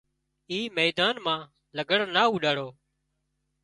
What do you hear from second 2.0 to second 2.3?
نا